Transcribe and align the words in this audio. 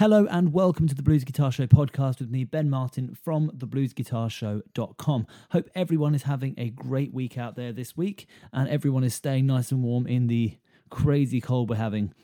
Hello 0.00 0.26
and 0.30 0.54
welcome 0.54 0.88
to 0.88 0.94
the 0.94 1.02
Blues 1.02 1.24
Guitar 1.24 1.52
Show 1.52 1.66
podcast 1.66 2.20
with 2.20 2.30
me, 2.30 2.44
Ben 2.44 2.70
Martin 2.70 3.14
from 3.22 3.50
thebluesguitarshow.com. 3.50 5.26
Hope 5.50 5.68
everyone 5.74 6.14
is 6.14 6.22
having 6.22 6.54
a 6.56 6.70
great 6.70 7.12
week 7.12 7.36
out 7.36 7.54
there 7.54 7.70
this 7.70 7.98
week 7.98 8.26
and 8.50 8.66
everyone 8.70 9.04
is 9.04 9.12
staying 9.12 9.46
nice 9.46 9.70
and 9.70 9.82
warm 9.82 10.06
in 10.06 10.26
the 10.26 10.56
crazy 10.88 11.38
cold 11.38 11.68
we're 11.68 11.76
having 11.76 12.14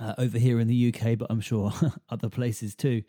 uh, 0.00 0.14
over 0.16 0.38
here 0.38 0.60
in 0.60 0.68
the 0.68 0.94
UK, 0.94 1.18
but 1.18 1.26
I'm 1.28 1.40
sure 1.40 1.72
other 2.08 2.28
places 2.28 2.76
too. 2.76 3.02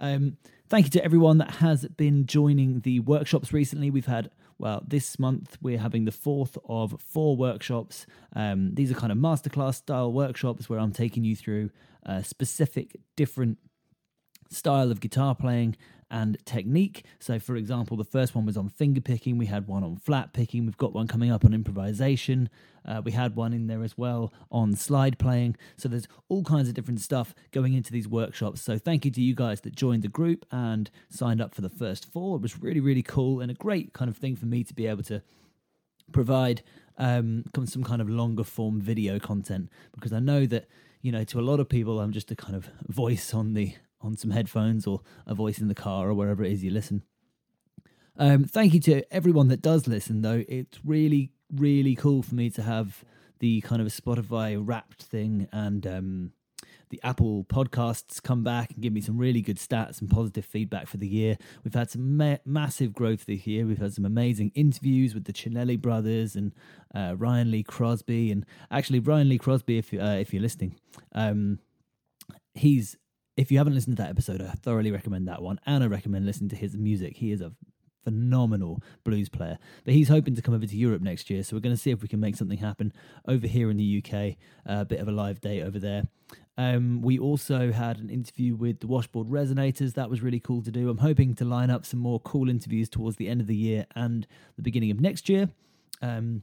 Um, 0.00 0.36
thank 0.68 0.84
you 0.84 0.90
to 0.90 1.02
everyone 1.02 1.38
that 1.38 1.52
has 1.52 1.86
been 1.86 2.26
joining 2.26 2.80
the 2.80 3.00
workshops 3.00 3.54
recently. 3.54 3.90
We've 3.90 4.04
had, 4.04 4.30
well, 4.58 4.84
this 4.86 5.18
month 5.18 5.56
we're 5.62 5.78
having 5.78 6.04
the 6.04 6.12
fourth 6.12 6.58
of 6.68 6.94
four 7.00 7.38
workshops. 7.38 8.04
Um, 8.36 8.74
these 8.74 8.90
are 8.90 8.96
kind 8.96 9.10
of 9.10 9.16
masterclass 9.16 9.76
style 9.76 10.12
workshops 10.12 10.68
where 10.68 10.78
I'm 10.78 10.92
taking 10.92 11.24
you 11.24 11.34
through 11.34 11.70
specific 12.22 12.96
different 13.16 13.58
style 14.50 14.90
of 14.90 15.00
guitar 15.00 15.34
playing 15.34 15.76
and 16.10 16.44
technique. 16.44 17.04
So, 17.20 17.38
for 17.38 17.54
example, 17.56 17.96
the 17.96 18.04
first 18.04 18.34
one 18.34 18.44
was 18.44 18.56
on 18.56 18.68
finger 18.68 19.00
picking, 19.00 19.38
we 19.38 19.46
had 19.46 19.68
one 19.68 19.84
on 19.84 19.96
flat 19.96 20.32
picking, 20.32 20.66
we've 20.66 20.76
got 20.76 20.92
one 20.92 21.06
coming 21.06 21.30
up 21.30 21.44
on 21.44 21.54
improvisation, 21.54 22.48
uh, 22.84 23.00
we 23.04 23.12
had 23.12 23.36
one 23.36 23.52
in 23.52 23.68
there 23.68 23.84
as 23.84 23.96
well 23.96 24.32
on 24.50 24.74
slide 24.74 25.18
playing. 25.18 25.56
So, 25.76 25.88
there's 25.88 26.08
all 26.28 26.42
kinds 26.42 26.68
of 26.68 26.74
different 26.74 27.00
stuff 27.00 27.34
going 27.52 27.74
into 27.74 27.92
these 27.92 28.08
workshops. 28.08 28.60
So, 28.60 28.76
thank 28.76 29.04
you 29.04 29.10
to 29.12 29.20
you 29.20 29.34
guys 29.34 29.60
that 29.60 29.76
joined 29.76 30.02
the 30.02 30.08
group 30.08 30.44
and 30.50 30.90
signed 31.08 31.40
up 31.40 31.54
for 31.54 31.60
the 31.60 31.70
first 31.70 32.10
four. 32.10 32.36
It 32.36 32.42
was 32.42 32.60
really, 32.60 32.80
really 32.80 33.02
cool 33.02 33.40
and 33.40 33.50
a 33.50 33.54
great 33.54 33.92
kind 33.92 34.08
of 34.08 34.16
thing 34.16 34.34
for 34.34 34.46
me 34.46 34.64
to 34.64 34.74
be 34.74 34.88
able 34.88 35.04
to 35.04 35.22
provide 36.12 36.62
um, 36.98 37.44
some 37.66 37.84
kind 37.84 38.02
of 38.02 38.10
longer 38.10 38.42
form 38.42 38.80
video 38.80 39.20
content 39.20 39.70
because 39.94 40.12
I 40.12 40.18
know 40.18 40.44
that 40.46 40.66
you 41.00 41.12
know 41.12 41.24
to 41.24 41.40
a 41.40 41.42
lot 41.42 41.60
of 41.60 41.68
people 41.68 42.00
I'm 42.00 42.12
just 42.12 42.30
a 42.30 42.36
kind 42.36 42.56
of 42.56 42.68
voice 42.88 43.34
on 43.34 43.54
the 43.54 43.74
on 44.00 44.16
some 44.16 44.30
headphones 44.30 44.86
or 44.86 45.00
a 45.26 45.34
voice 45.34 45.58
in 45.58 45.68
the 45.68 45.74
car 45.74 46.08
or 46.08 46.14
wherever 46.14 46.42
it 46.42 46.52
is 46.52 46.64
you 46.64 46.70
listen. 46.70 47.02
Um, 48.16 48.44
thank 48.44 48.74
you 48.74 48.80
to 48.80 49.02
everyone 49.14 49.48
that 49.48 49.62
does 49.62 49.86
listen, 49.86 50.22
though. 50.22 50.44
It's 50.48 50.78
really, 50.84 51.32
really 51.54 51.94
cool 51.94 52.22
for 52.22 52.34
me 52.34 52.50
to 52.50 52.62
have 52.62 53.04
the 53.38 53.60
kind 53.62 53.80
of 53.80 53.88
Spotify 53.88 54.60
wrapped 54.60 55.02
thing 55.02 55.48
and 55.52 55.86
um, 55.86 56.32
the 56.90 57.00
Apple 57.02 57.44
podcasts 57.44 58.22
come 58.22 58.42
back 58.42 58.72
and 58.72 58.82
give 58.82 58.92
me 58.92 59.00
some 59.00 59.16
really 59.16 59.40
good 59.40 59.56
stats 59.56 60.00
and 60.00 60.10
positive 60.10 60.44
feedback 60.44 60.86
for 60.86 60.96
the 60.96 61.06
year. 61.06 61.38
We've 61.64 61.74
had 61.74 61.90
some 61.90 62.16
ma- 62.16 62.38
massive 62.44 62.92
growth 62.92 63.26
this 63.26 63.46
year. 63.46 63.64
We've 63.64 63.78
had 63.78 63.94
some 63.94 64.04
amazing 64.04 64.52
interviews 64.54 65.14
with 65.14 65.24
the 65.24 65.32
Cinelli 65.32 65.80
brothers 65.80 66.36
and 66.36 66.52
uh, 66.94 67.14
Ryan 67.16 67.50
Lee 67.50 67.62
Crosby. 67.62 68.30
And 68.30 68.44
actually, 68.70 68.98
Ryan 68.98 69.28
Lee 69.28 69.38
Crosby, 69.38 69.78
if, 69.78 69.94
uh, 69.94 70.18
if 70.18 70.34
you're 70.34 70.42
listening, 70.42 70.74
um, 71.14 71.60
he's 72.54 72.96
if 73.36 73.50
you 73.50 73.56
haven't 73.56 73.74
listened 73.74 73.96
to 73.96 74.02
that 74.02 74.10
episode, 74.10 74.42
I 74.42 74.50
thoroughly 74.50 74.90
recommend 74.90 75.26
that 75.28 75.40
one, 75.40 75.60
and 75.64 75.82
I 75.82 75.86
recommend 75.86 76.26
listening 76.26 76.50
to 76.50 76.56
his 76.56 76.76
music. 76.76 77.16
He 77.16 77.32
is 77.32 77.40
a 77.40 77.52
phenomenal 78.04 78.82
blues 79.04 79.28
player. 79.28 79.58
But 79.84 79.94
he's 79.94 80.08
hoping 80.08 80.34
to 80.34 80.42
come 80.42 80.54
over 80.54 80.66
to 80.66 80.76
Europe 80.76 81.02
next 81.02 81.30
year, 81.30 81.42
so 81.42 81.56
we're 81.56 81.60
going 81.60 81.74
to 81.74 81.80
see 81.80 81.90
if 81.90 82.02
we 82.02 82.08
can 82.08 82.20
make 82.20 82.36
something 82.36 82.58
happen 82.58 82.92
over 83.26 83.46
here 83.46 83.70
in 83.70 83.76
the 83.76 84.02
UK. 84.04 84.36
A 84.66 84.84
bit 84.84 85.00
of 85.00 85.08
a 85.08 85.12
live 85.12 85.40
date 85.40 85.62
over 85.62 85.78
there. 85.78 86.04
Um, 86.60 87.00
we 87.00 87.18
also 87.18 87.72
had 87.72 88.00
an 88.00 88.10
interview 88.10 88.54
with 88.54 88.80
the 88.80 88.86
Washboard 88.86 89.28
Resonators. 89.28 89.94
That 89.94 90.10
was 90.10 90.20
really 90.20 90.40
cool 90.40 90.60
to 90.60 90.70
do. 90.70 90.90
I'm 90.90 90.98
hoping 90.98 91.34
to 91.36 91.44
line 91.46 91.70
up 91.70 91.86
some 91.86 92.00
more 92.00 92.20
cool 92.20 92.50
interviews 92.50 92.90
towards 92.90 93.16
the 93.16 93.28
end 93.28 93.40
of 93.40 93.46
the 93.46 93.56
year 93.56 93.86
and 93.96 94.26
the 94.56 94.62
beginning 94.62 94.90
of 94.90 95.00
next 95.00 95.30
year. 95.30 95.48
Um, 96.02 96.42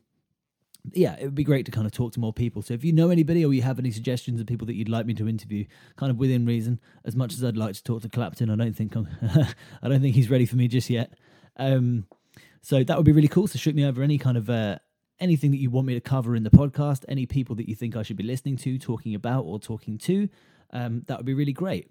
yeah, 0.92 1.16
it 1.20 1.26
would 1.26 1.36
be 1.36 1.44
great 1.44 1.68
to 1.68 1.72
kind 1.72 1.86
of 1.86 1.92
talk 1.92 2.14
to 2.14 2.20
more 2.20 2.34
people. 2.34 2.64
So 2.64 2.74
if 2.74 2.84
you 2.84 2.94
know 2.94 3.12
anybody 3.12 3.46
or 3.46 3.54
you 3.54 3.62
have 3.62 3.78
any 3.78 3.92
suggestions 3.92 4.42
of 4.42 4.48
people 4.48 4.66
that 4.66 4.74
you'd 4.74 4.90
like 4.90 5.06
me 5.06 5.14
to 5.14 5.30
interview, 5.30 5.66
kind 5.98 6.10
of 6.10 6.18
within 6.18 6.48
reason, 6.48 6.80
as 7.06 7.16
much 7.16 7.34
as 7.34 7.44
I'd 7.44 7.56
like 7.56 7.76
to 7.76 7.84
talk 7.84 8.02
to 8.02 8.10
Clapton, 8.10 8.50
I 8.50 8.56
don't 8.56 8.76
think 8.76 8.96
I'm, 8.96 9.08
I 9.84 9.88
don't 9.88 10.02
think 10.02 10.16
he's 10.16 10.32
ready 10.32 10.48
for 10.48 10.56
me 10.56 10.68
just 10.68 10.90
yet. 10.90 11.14
Um, 11.58 12.08
so 12.64 12.84
that 12.84 12.98
would 12.98 13.06
be 13.06 13.12
really 13.12 13.28
cool. 13.28 13.46
So 13.46 13.60
shoot 13.60 13.76
me 13.76 13.86
over 13.86 14.02
any 14.02 14.18
kind 14.18 14.36
of 14.36 14.50
uh, 14.50 14.80
anything 15.20 15.52
that 15.52 15.58
you 15.58 15.70
want 15.70 15.88
me 15.88 15.94
to 15.94 16.02
cover 16.02 16.36
in 16.36 16.44
the 16.44 16.50
podcast, 16.50 17.04
any 17.08 17.26
people 17.26 17.56
that 17.56 17.68
you 17.68 17.76
think 17.76 17.96
I 17.96 18.04
should 18.04 18.18
be 18.18 18.24
listening 18.24 18.58
to, 18.58 18.78
talking 18.78 19.16
about, 19.16 19.44
or 19.44 19.60
talking 19.60 19.98
to. 20.00 20.30
Um, 20.72 21.04
that 21.08 21.18
would 21.18 21.26
be 21.26 21.34
really 21.34 21.54
great. 21.54 21.90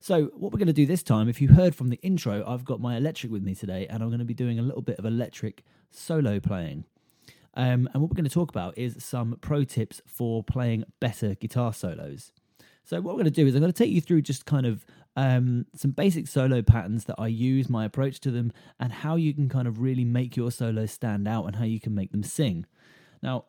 So, 0.00 0.24
what 0.34 0.52
we're 0.52 0.58
going 0.58 0.66
to 0.66 0.72
do 0.72 0.86
this 0.86 1.02
time, 1.02 1.28
if 1.28 1.40
you 1.40 1.48
heard 1.48 1.74
from 1.74 1.88
the 1.88 1.98
intro, 2.02 2.44
I've 2.46 2.64
got 2.64 2.80
my 2.80 2.96
electric 2.96 3.30
with 3.30 3.42
me 3.42 3.54
today, 3.54 3.86
and 3.88 4.02
I'm 4.02 4.08
going 4.08 4.18
to 4.18 4.24
be 4.24 4.34
doing 4.34 4.58
a 4.58 4.62
little 4.62 4.82
bit 4.82 4.98
of 4.98 5.04
electric 5.04 5.62
solo 5.90 6.40
playing. 6.40 6.84
Um, 7.54 7.88
and 7.92 8.02
what 8.02 8.10
we're 8.10 8.16
going 8.16 8.24
to 8.24 8.30
talk 8.30 8.48
about 8.48 8.76
is 8.76 8.96
some 8.98 9.38
pro 9.40 9.62
tips 9.62 10.00
for 10.06 10.42
playing 10.42 10.84
better 10.98 11.34
guitar 11.34 11.72
solos. 11.72 12.32
So, 12.84 12.96
what 12.96 13.14
we're 13.14 13.22
going 13.22 13.24
to 13.26 13.30
do 13.30 13.46
is 13.46 13.54
I'm 13.54 13.60
going 13.60 13.72
to 13.72 13.78
take 13.78 13.92
you 13.92 14.00
through 14.00 14.22
just 14.22 14.44
kind 14.44 14.66
of 14.66 14.84
um, 15.16 15.66
some 15.74 15.90
basic 15.90 16.26
solo 16.26 16.62
patterns 16.62 17.04
that 17.04 17.16
I 17.18 17.26
use, 17.26 17.68
my 17.68 17.84
approach 17.84 18.20
to 18.20 18.30
them, 18.30 18.52
and 18.80 18.92
how 18.92 19.16
you 19.16 19.34
can 19.34 19.48
kind 19.48 19.68
of 19.68 19.80
really 19.80 20.04
make 20.04 20.36
your 20.36 20.50
solos 20.50 20.90
stand 20.90 21.28
out 21.28 21.44
and 21.44 21.56
how 21.56 21.64
you 21.64 21.80
can 21.80 21.94
make 21.94 22.12
them 22.12 22.22
sing. 22.22 22.66
Now, 23.22 23.44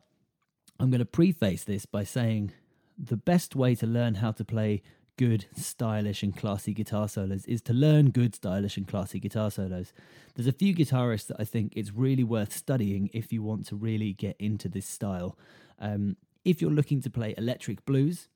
I'm 0.79 0.89
going 0.89 0.99
to 0.99 1.05
preface 1.05 1.63
this 1.63 1.85
by 1.85 2.03
saying 2.03 2.51
the 2.97 3.17
best 3.17 3.55
way 3.55 3.75
to 3.75 3.87
learn 3.87 4.15
how 4.15 4.31
to 4.31 4.43
play 4.43 4.81
good, 5.17 5.45
stylish, 5.55 6.23
and 6.23 6.35
classy 6.35 6.73
guitar 6.73 7.07
solos 7.07 7.45
is 7.45 7.61
to 7.61 7.73
learn 7.73 8.09
good, 8.09 8.35
stylish, 8.35 8.77
and 8.77 8.87
classy 8.87 9.19
guitar 9.19 9.51
solos. 9.51 9.93
There's 10.35 10.47
a 10.47 10.51
few 10.51 10.73
guitarists 10.73 11.27
that 11.27 11.37
I 11.39 11.43
think 11.43 11.73
it's 11.75 11.93
really 11.93 12.23
worth 12.23 12.51
studying 12.53 13.09
if 13.13 13.31
you 13.31 13.43
want 13.43 13.67
to 13.67 13.75
really 13.75 14.13
get 14.13 14.35
into 14.39 14.67
this 14.67 14.87
style. 14.87 15.37
Um, 15.79 16.17
if 16.43 16.61
you're 16.61 16.71
looking 16.71 17.01
to 17.01 17.09
play 17.09 17.35
electric 17.37 17.85
blues 17.85 18.27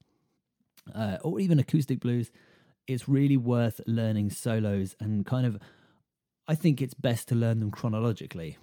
uh, 0.95 1.17
or 1.23 1.39
even 1.39 1.59
acoustic 1.59 1.99
blues, 1.99 2.31
it's 2.87 3.07
really 3.07 3.37
worth 3.37 3.81
learning 3.85 4.31
solos 4.31 4.95
and 4.99 5.25
kind 5.25 5.45
of. 5.45 5.59
I 6.49 6.55
think 6.55 6.81
it's 6.81 6.93
best 6.93 7.27
to 7.27 7.35
learn 7.35 7.59
them 7.59 7.71
chronologically. 7.71 8.57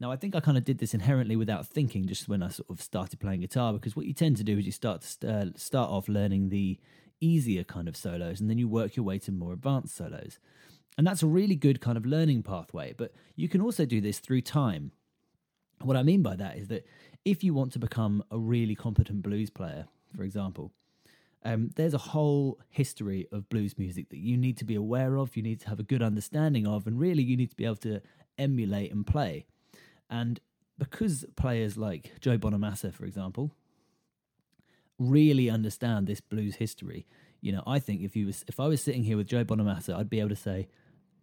Now, 0.00 0.10
I 0.10 0.16
think 0.16 0.34
I 0.34 0.40
kind 0.40 0.56
of 0.56 0.64
did 0.64 0.78
this 0.78 0.94
inherently 0.94 1.36
without 1.36 1.66
thinking, 1.66 2.06
just 2.06 2.28
when 2.28 2.42
I 2.42 2.48
sort 2.48 2.70
of 2.70 2.80
started 2.82 3.20
playing 3.20 3.40
guitar, 3.40 3.72
because 3.74 3.94
what 3.94 4.06
you 4.06 4.14
tend 4.14 4.36
to 4.38 4.44
do 4.44 4.58
is 4.58 4.66
you 4.66 4.72
start 4.72 5.02
to 5.20 5.32
uh, 5.32 5.44
start 5.56 5.90
off 5.90 6.08
learning 6.08 6.48
the 6.48 6.78
easier 7.20 7.64
kind 7.64 7.88
of 7.88 7.96
solos 7.96 8.40
and 8.40 8.50
then 8.50 8.58
you 8.58 8.68
work 8.68 8.96
your 8.96 9.04
way 9.04 9.18
to 9.18 9.32
more 9.32 9.52
advanced 9.52 9.96
solos. 9.96 10.38
And 10.98 11.06
that's 11.06 11.22
a 11.22 11.26
really 11.26 11.56
good 11.56 11.80
kind 11.80 11.96
of 11.96 12.06
learning 12.06 12.42
pathway, 12.42 12.94
but 12.96 13.12
you 13.34 13.48
can 13.48 13.60
also 13.60 13.84
do 13.84 14.00
this 14.00 14.18
through 14.18 14.42
time. 14.42 14.92
What 15.82 15.96
I 15.96 16.02
mean 16.02 16.22
by 16.22 16.36
that 16.36 16.56
is 16.56 16.68
that 16.68 16.86
if 17.24 17.44
you 17.44 17.52
want 17.52 17.72
to 17.72 17.78
become 17.78 18.24
a 18.30 18.38
really 18.38 18.74
competent 18.74 19.22
blues 19.22 19.50
player, 19.50 19.86
for 20.14 20.22
example, 20.22 20.72
um, 21.46 21.70
there's 21.76 21.94
a 21.94 21.98
whole 21.98 22.58
history 22.68 23.28
of 23.30 23.48
blues 23.48 23.78
music 23.78 24.08
that 24.08 24.18
you 24.18 24.36
need 24.36 24.56
to 24.56 24.64
be 24.64 24.74
aware 24.74 25.16
of, 25.16 25.36
you 25.36 25.44
need 25.44 25.60
to 25.60 25.68
have 25.68 25.78
a 25.78 25.84
good 25.84 26.02
understanding 26.02 26.66
of, 26.66 26.88
and 26.88 26.98
really 26.98 27.22
you 27.22 27.36
need 27.36 27.50
to 27.50 27.56
be 27.56 27.64
able 27.64 27.76
to 27.76 28.02
emulate 28.36 28.92
and 28.92 29.06
play. 29.06 29.46
And 30.10 30.40
because 30.76 31.24
players 31.36 31.76
like 31.76 32.10
Joe 32.20 32.36
Bonamassa, 32.36 32.92
for 32.92 33.04
example, 33.04 33.52
really 34.98 35.48
understand 35.48 36.08
this 36.08 36.20
blues 36.20 36.56
history. 36.56 37.06
You 37.40 37.52
know, 37.52 37.62
I 37.64 37.78
think 37.78 38.02
if 38.02 38.16
you 38.16 38.26
was 38.26 38.44
if 38.48 38.58
I 38.58 38.66
was 38.66 38.82
sitting 38.82 39.04
here 39.04 39.16
with 39.16 39.28
Joe 39.28 39.44
Bonamassa, 39.44 39.94
I'd 39.96 40.10
be 40.10 40.18
able 40.18 40.30
to 40.30 40.36
say, 40.36 40.66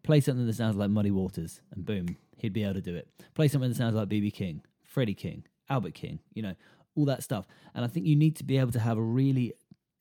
play 0.03 0.22
something 0.22 0.47
that 0.47 0.55
sounds 0.55 0.78
like 0.78 0.90
Muddy 0.90 1.11
Waters, 1.11 1.59
and 1.75 1.85
boom, 1.85 2.16
he'd 2.37 2.53
be 2.53 2.64
able 2.64 2.75
to 2.75 2.81
do 2.81 2.96
it. 2.96 3.09
Play 3.34 3.49
something 3.49 3.72
that 3.72 3.75
sounds 3.75 3.96
like 3.96 4.08
BB 4.08 4.34
King, 4.34 4.61
Freddie 4.85 5.16
King, 5.16 5.43
Albert 5.70 5.96
King, 5.96 6.20
you 6.34 6.41
know, 6.41 6.55
all 6.96 7.05
that 7.05 7.23
stuff. 7.23 7.46
And 7.73 7.84
I 7.84 7.87
think 7.87 8.05
you 8.05 8.16
need 8.16 8.35
to 8.37 8.43
be 8.43 8.58
able 8.58 8.72
to 8.72 8.79
have 8.79 8.97
a 8.97 9.02
really 9.02 9.53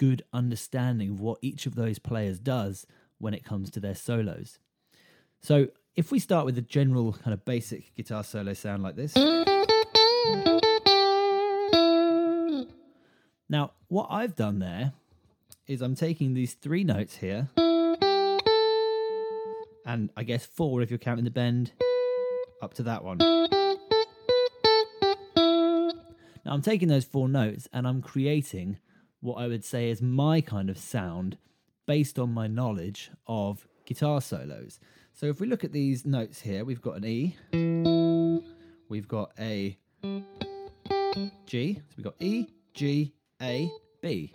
good 0.02 0.25
understanding 0.32 1.10
of 1.10 1.20
what 1.20 1.38
each 1.43 1.64
of 1.64 1.76
those 1.76 2.00
players 2.00 2.40
does 2.40 2.88
when 3.19 3.32
it 3.32 3.44
comes 3.44 3.70
to 3.70 3.78
their 3.78 3.94
solos. 3.94 4.58
So 5.40 5.69
if 5.94 6.10
we 6.10 6.19
start 6.19 6.44
with 6.44 6.58
a 6.58 6.60
general 6.60 7.12
kind 7.12 7.32
of 7.32 7.44
basic 7.44 7.94
guitar 7.94 8.25
solo 8.25 8.52
sound 8.52 8.82
like 8.82 8.96
this. 8.96 9.14
Now, 13.49 13.75
what 13.87 14.08
I've 14.10 14.34
done 14.34 14.58
there 14.58 14.93
is 15.69 15.81
I'm 15.81 15.94
taking 15.94 16.34
these 16.34 16.55
three 16.55 16.82
notes 16.82 17.19
here, 17.19 17.48
and 19.87 20.10
I 20.16 20.25
guess 20.25 20.44
four 20.44 20.82
if 20.82 20.90
you're 20.90 20.98
counting 20.98 21.25
the 21.25 21.31
bend, 21.31 21.70
up 22.60 22.75
to 22.75 22.82
that 22.82 23.05
one. 23.05 23.19
Now, 26.44 26.55
I'm 26.55 26.62
taking 26.62 26.88
those 26.88 27.05
four 27.05 27.28
notes 27.28 27.69
and 27.72 27.87
I'm 27.87 28.02
creating 28.02 28.78
what 29.22 29.36
I 29.36 29.46
would 29.46 29.64
say 29.64 29.88
is 29.88 30.02
my 30.02 30.40
kind 30.40 30.69
of 30.69 30.76
sound 30.76 31.38
based 31.86 32.19
on 32.19 32.34
my 32.34 32.48
knowledge 32.48 33.10
of 33.26 33.66
guitar 33.86 34.20
solos. 34.20 34.80
So, 35.12 35.26
if 35.26 35.40
we 35.40 35.46
look 35.46 35.62
at 35.64 35.72
these 35.72 36.04
notes 36.04 36.40
here, 36.40 36.64
we've 36.64 36.82
got 36.82 36.96
an 36.96 37.04
E, 37.04 37.36
we've 38.88 39.06
got 39.06 39.30
a 39.38 39.78
G, 41.46 41.74
so 41.74 41.94
we've 41.96 42.04
got 42.04 42.14
E, 42.19 42.48
G, 42.74 43.14
a, 43.40 43.70
B. 44.02 44.32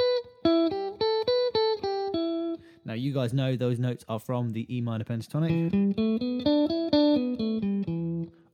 Now, 2.85 2.93
you 2.93 3.13
guys 3.13 3.33
know 3.33 3.57
those 3.57 3.79
notes 3.79 4.05
are 4.07 4.19
from 4.19 4.53
the 4.53 4.73
E 4.73 4.79
minor 4.79 5.03
pentatonic. 5.03 5.73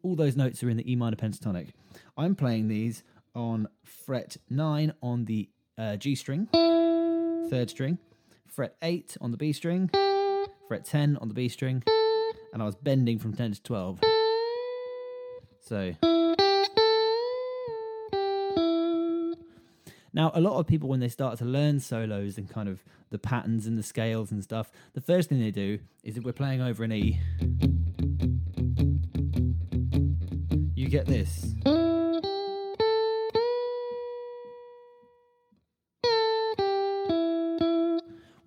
All 0.02 0.16
those 0.16 0.36
notes 0.36 0.64
are 0.64 0.70
in 0.70 0.78
the 0.78 0.92
E 0.92 0.96
minor 0.96 1.16
pentatonic. 1.16 1.70
I'm 2.18 2.34
playing 2.34 2.70
these 2.70 3.04
on 3.36 3.68
fret 3.84 4.38
9 4.50 4.94
on 5.02 5.26
the 5.26 5.50
uh, 5.78 5.96
G 5.96 6.16
string, 6.16 6.48
third 7.50 7.70
string, 7.70 7.98
fret 8.48 8.76
8 8.82 9.18
on 9.22 9.32
the 9.32 9.38
B 9.38 9.54
string, 9.54 9.90
fret 10.68 10.86
10 10.86 11.18
on 11.18 11.28
the 11.28 11.34
B 11.34 11.50
string, 11.50 11.84
and 12.54 12.62
I 12.62 12.66
was 12.66 12.76
bending 12.76 13.20
from 13.20 13.34
10 13.34 13.54
to 13.54 13.64
12. 13.64 14.00
So. 15.62 15.94
Now, 20.16 20.32
a 20.36 20.42
lot 20.42 20.60
of 20.60 20.68
people, 20.68 20.90
when 20.90 21.00
they 21.00 21.10
start 21.10 21.40
to 21.40 21.46
learn 21.46 21.80
solos 21.80 22.38
and 22.38 22.48
kind 22.48 22.70
of 22.70 22.84
the 23.10 23.18
patterns 23.18 23.66
and 23.66 23.78
the 23.78 23.84
scales 23.84 24.32
and 24.32 24.44
stuff, 24.44 24.72
the 24.94 25.02
first 25.02 25.30
thing 25.30 25.40
they 25.40 25.50
do 25.50 25.80
is 26.04 26.18
if 26.18 26.24
we're 26.24 26.34
playing 26.34 26.62
over 26.62 26.84
an 26.84 26.92
E, 26.92 27.20
you 30.76 30.88
get 30.88 31.08
this. 31.08 31.56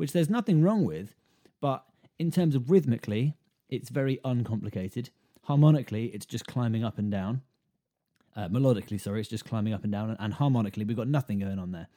Which 0.07 0.13
there's 0.13 0.31
nothing 0.31 0.63
wrong 0.63 0.85
with, 0.85 1.17
but 1.61 1.85
in 2.21 2.31
terms 2.31 2.55
of 2.55 2.71
rhythmically, 2.71 3.35
it's 3.69 3.91
very 3.91 4.21
uncomplicated. 4.25 5.11
Harmonically, 5.43 6.13
it's 6.15 6.25
just 6.25 6.47
climbing 6.47 6.85
up 6.85 6.97
and 6.97 7.11
down. 7.11 7.43
Uh, 8.37 8.47
melodically, 8.47 9.01
sorry, 9.01 9.19
it's 9.19 9.29
just 9.29 9.45
climbing 9.45 9.73
up 9.73 9.83
and 9.83 9.91
down, 9.91 10.17
and 10.21 10.35
harmonically, 10.35 10.85
we've 10.85 10.97
got 10.97 11.09
nothing 11.09 11.41
going 11.41 11.59
on 11.59 11.73
there. 11.73 11.89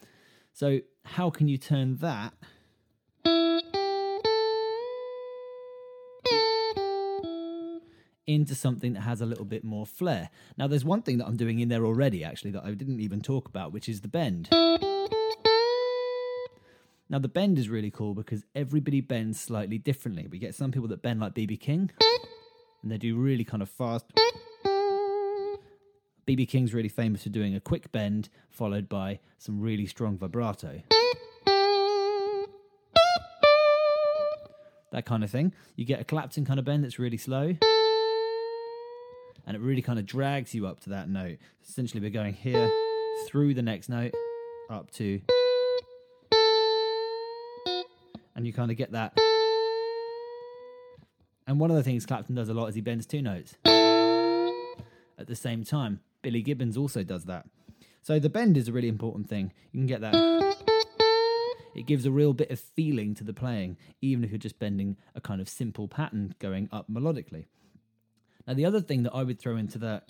So, 0.54 0.80
how 1.06 1.30
can 1.30 1.48
you 1.48 1.60
turn 1.60 1.98
that 1.98 2.34
into 8.26 8.56
something 8.56 8.94
that 8.94 9.02
has 9.02 9.22
a 9.22 9.28
little 9.28 9.46
bit 9.46 9.64
more 9.64 9.86
flair? 9.86 10.32
Now, 10.58 10.66
there's 10.66 10.84
one 10.84 11.04
thing 11.04 11.20
that 11.20 11.28
I'm 11.28 11.38
doing 11.38 11.60
in 11.60 11.70
there 11.70 11.86
already, 11.86 12.24
actually, 12.24 12.50
that 12.54 12.66
I 12.66 12.72
didn't 12.72 13.02
even 13.02 13.22
talk 13.22 13.48
about, 13.48 13.72
which 13.72 13.88
is 13.88 14.02
the 14.02 14.08
bend. 14.08 14.50
Now, 17.12 17.18
the 17.18 17.28
bend 17.28 17.58
is 17.58 17.70
really 17.70 17.90
cool 17.90 18.14
because 18.14 18.46
everybody 18.54 19.02
bends 19.02 19.40
slightly 19.40 19.80
differently. 19.80 20.28
We 20.30 20.38
get 20.38 20.54
some 20.54 20.72
people 20.72 20.88
that 20.90 21.02
bend 21.02 21.20
like 21.20 21.34
BB 21.34 21.60
King, 21.60 21.90
and 22.84 22.92
they 22.92 23.00
do 23.00 23.18
really 23.18 23.44
kind 23.44 23.64
of 23.64 23.70
fast. 23.70 24.06
BB 26.28 26.48
King's 26.48 26.72
really 26.72 26.90
famous 26.90 27.24
for 27.24 27.30
doing 27.30 27.56
a 27.56 27.60
quick 27.60 27.92
bend 27.92 28.30
followed 28.52 28.88
by 28.88 29.20
some 29.40 29.60
really 29.60 29.88
strong 29.88 30.20
vibrato. 30.20 30.84
That 34.92 35.06
kind 35.06 35.24
of 35.24 35.32
thing. 35.32 35.54
You 35.76 35.86
get 35.86 36.00
a 36.00 36.04
Clapton 36.04 36.46
kind 36.46 36.60
of 36.60 36.66
bend 36.66 36.84
that's 36.84 37.00
really 37.00 37.18
slow. 37.18 37.56
And 39.48 39.56
it 39.56 39.62
really 39.62 39.82
kind 39.82 39.98
of 39.98 40.06
drags 40.06 40.54
you 40.54 40.68
up 40.68 40.80
to 40.82 40.90
that 40.92 41.10
note. 41.10 41.38
Essentially, 41.68 42.02
we're 42.02 42.12
going 42.12 42.36
here 42.36 42.72
through 43.26 43.56
the 43.56 43.64
next 43.64 43.90
note 43.90 44.14
up 44.70 44.92
to. 44.92 45.22
And 48.40 48.48
you 48.48 48.54
kind 48.54 48.72
of 48.72 48.78
get 48.78 48.94
that. 48.94 49.20
And 51.46 51.60
one 51.60 51.72
of 51.72 51.76
the 51.76 51.84
things 51.84 52.06
Clapton 52.06 52.36
does 52.36 52.48
a 52.48 52.54
lot 52.54 52.68
is 52.68 52.76
he 52.76 52.80
bends 52.80 53.06
two 53.06 53.22
notes 53.22 53.56
at 53.66 55.28
the 55.28 55.36
same 55.36 55.66
time. 55.66 56.00
Billy 56.22 56.42
Gibbons 56.42 56.78
also 56.78 57.04
does 57.04 57.26
that. 57.26 57.46
So 58.02 58.18
the 58.18 58.30
bend 58.30 58.56
is 58.56 58.70
a 58.70 58.72
really 58.72 58.88
important 58.88 59.28
thing. 59.28 59.52
You 59.74 59.82
can 59.82 59.88
get 59.88 60.00
that. 60.00 60.16
It 61.76 61.86
gives 61.86 62.06
a 62.06 62.12
real 62.12 62.32
bit 62.32 62.50
of 62.50 62.62
feeling 62.62 63.14
to 63.16 63.26
the 63.26 63.34
playing, 63.34 63.76
even 64.02 64.24
if 64.24 64.32
you're 64.32 64.38
just 64.38 64.58
bending 64.58 64.96
a 65.14 65.20
kind 65.20 65.42
of 65.42 65.50
simple 65.50 65.90
pattern 65.90 66.34
going 66.40 66.70
up 66.72 66.90
melodically. 66.90 67.48
Now, 68.48 68.54
the 68.54 68.64
other 68.64 68.80
thing 68.80 69.04
that 69.04 69.14
I 69.14 69.24
would 69.24 69.38
throw 69.38 69.58
into 69.58 69.80
that. 69.80 70.08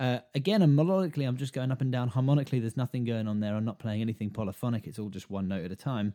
Uh, 0.00 0.20
again, 0.34 0.62
and 0.62 0.78
melodically, 0.78 1.28
I'm 1.28 1.36
just 1.36 1.52
going 1.52 1.70
up 1.70 1.82
and 1.82 1.92
down. 1.92 2.08
Harmonically, 2.08 2.58
there's 2.58 2.76
nothing 2.76 3.04
going 3.04 3.28
on 3.28 3.40
there. 3.40 3.54
I'm 3.54 3.66
not 3.66 3.78
playing 3.78 4.00
anything 4.00 4.30
polyphonic. 4.30 4.86
It's 4.86 4.98
all 4.98 5.10
just 5.10 5.30
one 5.30 5.46
note 5.46 5.66
at 5.66 5.70
a 5.70 5.76
time. 5.76 6.14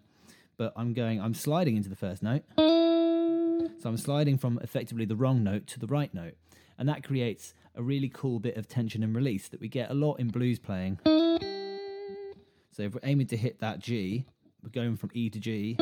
But 0.58 0.74
I'm 0.76 0.94
going, 0.94 1.22
I'm 1.22 1.36
sliding 1.36 1.78
into 1.78 1.90
the 1.90 1.96
first 1.96 2.24
note. 2.24 2.42
So 2.58 3.90
I'm 3.90 3.98
sliding 3.98 4.40
from 4.40 4.60
effectively 4.64 5.06
the 5.06 5.16
wrong 5.16 5.44
note 5.44 5.68
to 5.68 5.80
the 5.80 5.86
right 5.86 6.12
note. 6.16 6.34
And 6.80 6.90
that 6.90 7.04
creates 7.04 7.54
a 7.76 7.84
really 7.84 8.10
cool 8.10 8.40
bit 8.40 8.58
of 8.58 8.68
tension 8.68 9.04
and 9.04 9.16
release 9.16 9.48
that 9.50 9.62
we 9.62 9.68
get 9.68 9.92
a 9.92 9.94
lot 9.94 10.16
in 10.16 10.30
blues 10.30 10.58
playing. 10.58 11.00
So 12.72 12.82
if 12.84 12.96
we're 12.96 13.02
aiming 13.04 13.28
to 13.28 13.38
hit 13.38 13.60
that 13.60 13.80
G, 13.80 14.26
we're 14.64 14.70
going 14.70 14.98
from 14.98 15.12
E 15.14 15.30
to 15.30 15.40
G. 15.40 15.78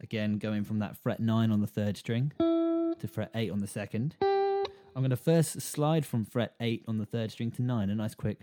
Again, 0.00 0.38
going 0.38 0.64
from 0.64 0.78
that 0.78 0.96
fret 0.96 1.20
9 1.20 1.50
on 1.50 1.60
the 1.60 1.66
third 1.66 1.98
string 1.98 2.32
to 2.38 3.06
fret 3.06 3.30
8 3.34 3.50
on 3.50 3.58
the 3.58 3.66
second. 3.66 4.16
I'm 4.94 5.02
going 5.02 5.10
to 5.10 5.16
first 5.16 5.60
slide 5.60 6.04
from 6.04 6.24
fret 6.24 6.54
8 6.60 6.84
on 6.88 6.98
the 6.98 7.06
third 7.06 7.30
string 7.30 7.52
to 7.52 7.62
9, 7.62 7.90
a 7.90 7.94
nice 7.94 8.14
quick. 8.14 8.40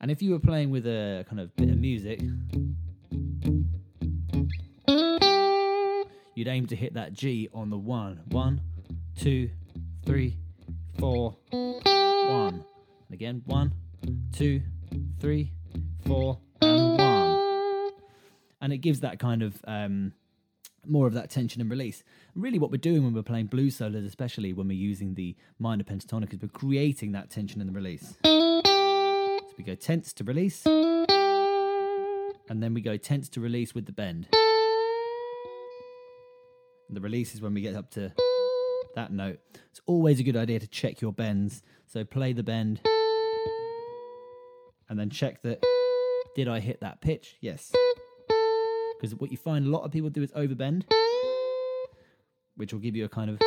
And 0.00 0.10
if 0.10 0.20
you 0.22 0.32
were 0.32 0.40
playing 0.40 0.70
with 0.70 0.86
a 0.86 1.24
kind 1.28 1.38
of 1.38 1.54
bit 1.54 1.68
of 1.70 1.78
music, 1.78 2.20
you'd 6.34 6.48
aim 6.48 6.66
to 6.66 6.74
hit 6.74 6.94
that 6.94 7.12
G 7.12 7.48
on 7.54 7.70
the 7.70 7.78
one. 7.78 8.22
One, 8.28 8.60
two, 9.16 9.50
three, 10.04 10.36
four, 10.98 11.36
one. 11.50 12.64
And 13.06 13.12
again, 13.12 13.42
one, 13.44 13.72
two, 14.32 14.62
three, 15.20 15.52
four, 16.06 16.40
and 16.60 16.98
one. 16.98 17.92
And 18.60 18.72
it 18.72 18.78
gives 18.78 19.00
that 19.00 19.20
kind 19.20 19.42
of 19.42 19.54
um, 19.66 20.12
more 20.86 21.06
of 21.06 21.14
that 21.14 21.30
tension 21.30 21.60
and 21.60 21.70
release. 21.70 22.02
Really, 22.34 22.58
what 22.58 22.70
we're 22.70 22.78
doing 22.78 23.04
when 23.04 23.14
we're 23.14 23.22
playing 23.22 23.46
blues 23.46 23.76
solos, 23.76 24.04
especially 24.04 24.52
when 24.52 24.68
we're 24.68 24.76
using 24.76 25.14
the 25.14 25.36
minor 25.58 25.84
pentatonic, 25.84 26.32
is 26.32 26.40
we're 26.40 26.48
creating 26.48 27.12
that 27.12 27.30
tension 27.30 27.60
and 27.60 27.68
the 27.68 27.74
release. 27.74 28.16
So 28.24 29.54
we 29.58 29.64
go 29.64 29.74
tense 29.74 30.12
to 30.14 30.24
release, 30.24 30.64
and 30.66 32.62
then 32.62 32.74
we 32.74 32.80
go 32.80 32.96
tense 32.96 33.28
to 33.30 33.40
release 33.40 33.74
with 33.74 33.86
the 33.86 33.92
bend. 33.92 34.28
And 36.88 36.96
the 36.96 37.00
release 37.00 37.34
is 37.34 37.40
when 37.40 37.54
we 37.54 37.60
get 37.60 37.76
up 37.76 37.90
to 37.92 38.12
that 38.96 39.12
note. 39.12 39.38
It's 39.70 39.80
always 39.86 40.18
a 40.18 40.22
good 40.22 40.36
idea 40.36 40.58
to 40.58 40.66
check 40.66 41.00
your 41.00 41.12
bends. 41.12 41.62
So 41.86 42.04
play 42.04 42.32
the 42.32 42.42
bend 42.42 42.80
and 44.88 44.98
then 44.98 45.10
check 45.10 45.42
that 45.42 45.62
did 46.34 46.48
I 46.48 46.60
hit 46.60 46.80
that 46.80 47.00
pitch? 47.00 47.36
Yes. 47.40 47.72
Because 49.00 49.14
what 49.14 49.30
you 49.30 49.38
find 49.38 49.66
a 49.66 49.70
lot 49.70 49.82
of 49.82 49.92
people 49.92 50.10
do 50.10 50.22
is 50.22 50.30
overbend, 50.32 50.82
which 52.56 52.74
will 52.74 52.80
give 52.80 52.94
you 52.94 53.06
a 53.06 53.08
kind 53.08 53.30
of 53.30 53.40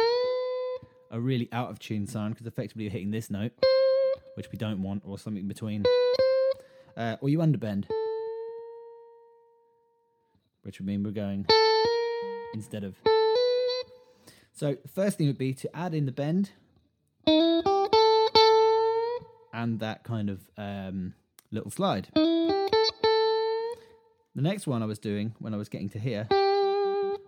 a 1.12 1.20
really 1.20 1.48
out 1.52 1.70
of 1.70 1.78
tune 1.78 2.08
sound 2.08 2.34
because 2.34 2.48
effectively 2.48 2.86
you're 2.86 2.92
hitting 2.92 3.12
this 3.12 3.30
note, 3.30 3.52
which 4.34 4.52
we 4.52 4.58
don't 4.58 4.82
want, 4.82 5.04
or 5.06 5.20
something 5.20 5.44
in 5.44 5.48
between. 5.48 5.84
Uh, 6.98 7.18
or 7.22 7.30
you 7.30 7.38
underbend, 7.38 7.86
which 10.64 10.80
would 10.80 10.88
mean 10.88 11.04
we're 11.04 11.12
going 11.12 11.46
instead 12.56 12.84
of. 12.84 12.96
So, 14.54 14.78
first 14.92 15.20
thing 15.20 15.28
would 15.28 15.38
be 15.38 15.54
to 15.54 15.76
add 15.76 15.94
in 15.94 16.08
the 16.08 16.12
bend 16.12 16.50
and 19.54 19.80
that 19.80 20.04
kind 20.04 20.32
of 20.32 20.40
um, 20.58 21.14
little 21.52 21.70
slide. 21.70 22.10
The 24.36 24.42
next 24.42 24.66
one 24.66 24.82
I 24.82 24.88
was 24.88 24.98
doing 24.98 25.36
when 25.38 25.54
I 25.54 25.58
was 25.58 25.70
getting 25.70 25.90
to 25.90 26.00
here 26.00 26.28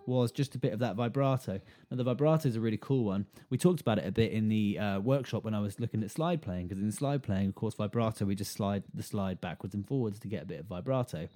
was 0.06 0.32
just 0.32 0.56
a 0.56 0.58
bit 0.58 0.72
of 0.72 0.80
that 0.80 0.96
vibrato. 0.96 1.60
Now, 1.88 1.96
the 1.96 2.02
vibrato 2.02 2.48
is 2.48 2.56
a 2.56 2.60
really 2.60 2.78
cool 2.78 3.04
one. 3.04 3.26
We 3.48 3.58
talked 3.58 3.80
about 3.80 3.98
it 3.98 4.06
a 4.06 4.10
bit 4.10 4.32
in 4.32 4.48
the 4.48 4.76
uh, 4.76 4.98
workshop 4.98 5.44
when 5.44 5.54
I 5.54 5.60
was 5.60 5.78
looking 5.78 6.02
at 6.02 6.10
slide 6.10 6.42
playing, 6.42 6.66
because 6.66 6.82
in 6.82 6.90
slide 6.90 7.22
playing, 7.22 7.50
of 7.50 7.54
course, 7.54 7.74
vibrato, 7.74 8.24
we 8.24 8.34
just 8.34 8.52
slide 8.52 8.82
the 8.92 9.04
slide 9.04 9.40
backwards 9.40 9.72
and 9.72 9.86
forwards 9.86 10.18
to 10.18 10.26
get 10.26 10.42
a 10.42 10.46
bit 10.46 10.58
of 10.60 10.66
vibrato. 10.66 11.28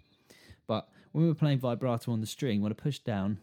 But 0.66 0.88
when 1.12 1.22
we 1.22 1.28
were 1.28 1.36
playing 1.36 1.60
vibrato 1.60 2.10
on 2.10 2.20
the 2.20 2.26
string, 2.26 2.62
when 2.62 2.72
I 2.72 2.74
push 2.74 2.98
down, 2.98 3.38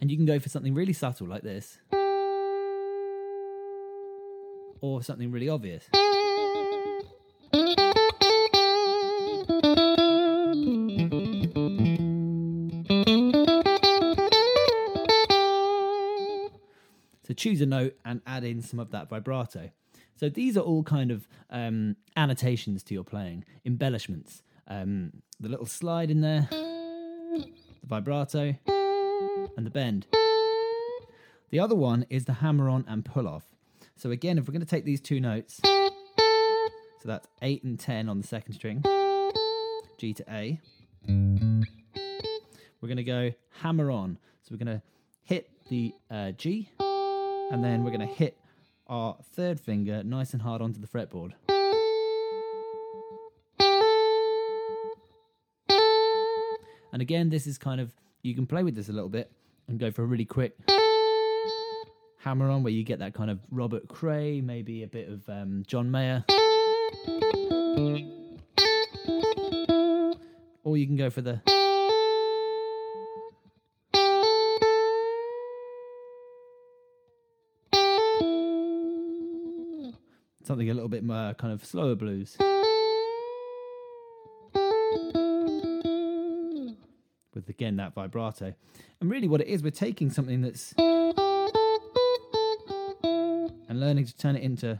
and 0.00 0.10
you 0.10 0.16
can 0.16 0.24
go 0.24 0.38
for 0.38 0.48
something 0.48 0.74
really 0.74 0.94
subtle 0.94 1.26
like 1.26 1.42
this, 1.42 1.76
or 4.80 5.02
something 5.02 5.30
really 5.30 5.50
obvious. 5.50 5.84
Choose 17.42 17.60
a 17.60 17.66
note 17.66 17.96
and 18.04 18.20
add 18.24 18.44
in 18.44 18.62
some 18.62 18.78
of 18.78 18.92
that 18.92 19.08
vibrato. 19.10 19.68
So 20.14 20.28
these 20.28 20.56
are 20.56 20.60
all 20.60 20.84
kind 20.84 21.10
of 21.10 21.26
um, 21.50 21.96
annotations 22.16 22.84
to 22.84 22.94
your 22.94 23.02
playing, 23.02 23.44
embellishments. 23.64 24.44
Um, 24.68 25.12
the 25.40 25.48
little 25.48 25.66
slide 25.66 26.08
in 26.08 26.20
there, 26.20 26.46
the 26.52 27.46
vibrato, 27.84 28.54
and 29.56 29.66
the 29.66 29.70
bend. 29.70 30.06
The 31.50 31.58
other 31.58 31.74
one 31.74 32.06
is 32.08 32.26
the 32.26 32.34
hammer 32.34 32.68
on 32.68 32.84
and 32.86 33.04
pull 33.04 33.26
off. 33.26 33.46
So 33.96 34.12
again, 34.12 34.38
if 34.38 34.46
we're 34.46 34.52
going 34.52 34.60
to 34.60 34.66
take 34.66 34.84
these 34.84 35.00
two 35.00 35.18
notes, 35.18 35.60
so 35.64 37.04
that's 37.04 37.26
8 37.42 37.64
and 37.64 37.78
10 37.78 38.08
on 38.08 38.20
the 38.20 38.26
second 38.26 38.52
string, 38.52 38.84
G 39.98 40.14
to 40.14 40.24
A, 40.32 40.60
we're 41.08 42.88
going 42.88 42.96
to 42.98 43.02
go 43.02 43.32
hammer 43.62 43.90
on. 43.90 44.16
So 44.42 44.50
we're 44.52 44.64
going 44.64 44.78
to 44.78 44.82
hit 45.24 45.50
the 45.68 45.92
uh, 46.08 46.30
G, 46.32 46.70
and 47.52 47.62
then 47.62 47.84
we're 47.84 47.90
going 47.90 48.00
to 48.00 48.06
hit 48.06 48.38
our 48.86 49.14
third 49.34 49.60
finger 49.60 50.02
nice 50.02 50.32
and 50.32 50.40
hard 50.40 50.62
onto 50.62 50.80
the 50.80 50.86
fretboard. 50.86 51.32
And 56.92 57.00
again, 57.00 57.28
this 57.28 57.46
is 57.46 57.58
kind 57.58 57.80
of, 57.80 57.94
you 58.22 58.34
can 58.34 58.46
play 58.46 58.62
with 58.62 58.74
this 58.74 58.88
a 58.88 58.92
little 58.92 59.10
bit 59.10 59.30
and 59.68 59.78
go 59.78 59.90
for 59.90 60.02
a 60.02 60.06
really 60.06 60.24
quick 60.24 60.56
hammer 62.20 62.48
on 62.50 62.62
where 62.62 62.72
you 62.72 62.84
get 62.84 63.00
that 63.00 63.12
kind 63.12 63.30
of 63.30 63.38
Robert 63.50 63.86
Cray, 63.86 64.40
maybe 64.40 64.82
a 64.82 64.88
bit 64.88 65.08
of 65.08 65.28
um, 65.28 65.62
John 65.66 65.90
Mayer. 65.90 66.24
Or 70.64 70.76
you 70.76 70.86
can 70.86 70.96
go 70.96 71.10
for 71.10 71.20
the. 71.20 71.51
Something 80.52 80.68
a 80.68 80.74
little 80.74 80.90
bit 80.90 81.02
more 81.02 81.32
kind 81.32 81.50
of 81.50 81.64
slower 81.64 81.94
blues. 81.94 82.36
With 87.34 87.48
again 87.48 87.76
that 87.76 87.94
vibrato. 87.94 88.52
And 89.00 89.10
really, 89.10 89.28
what 89.28 89.40
it 89.40 89.46
is, 89.46 89.62
we're 89.62 89.70
taking 89.70 90.10
something 90.10 90.42
that's. 90.42 90.74
and 93.66 93.80
learning 93.80 94.04
to 94.04 94.14
turn 94.14 94.36
it 94.36 94.42
into. 94.42 94.78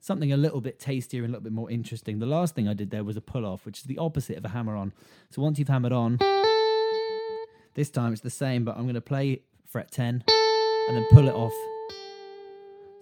something 0.00 0.32
a 0.32 0.36
little 0.36 0.60
bit 0.60 0.80
tastier 0.80 1.22
and 1.22 1.30
a 1.30 1.32
little 1.32 1.44
bit 1.44 1.52
more 1.52 1.70
interesting. 1.70 2.18
The 2.18 2.26
last 2.26 2.56
thing 2.56 2.66
I 2.66 2.74
did 2.74 2.90
there 2.90 3.04
was 3.04 3.16
a 3.16 3.20
pull 3.20 3.46
off, 3.46 3.64
which 3.64 3.78
is 3.78 3.84
the 3.84 3.98
opposite 3.98 4.36
of 4.38 4.44
a 4.44 4.48
hammer 4.48 4.74
on. 4.74 4.92
So 5.30 5.40
once 5.40 5.60
you've 5.60 5.68
hammered 5.68 5.92
on, 5.92 6.18
this 7.74 7.90
time 7.90 8.12
it's 8.12 8.22
the 8.22 8.30
same, 8.30 8.64
but 8.64 8.76
I'm 8.76 8.82
going 8.82 8.94
to 8.94 9.00
play 9.00 9.42
fret 9.68 9.92
10 9.92 10.24
and 10.88 10.96
then 10.96 11.06
pull 11.10 11.28
it 11.28 11.34
off. 11.34 11.52